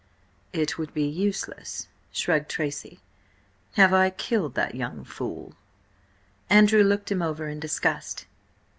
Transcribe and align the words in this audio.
"It 0.51 0.79
would 0.79 0.95
be 0.95 1.03
useless," 1.05 1.87
shrugged 2.11 2.49
Tracy. 2.49 3.01
"Have 3.73 3.93
I 3.93 4.09
killed 4.09 4.55
that 4.55 4.73
young 4.73 5.03
fool?" 5.03 5.53
Andrew 6.49 6.81
looked 6.81 7.11
him 7.11 7.21
over 7.21 7.47
in 7.47 7.59
disgust. 7.59 8.25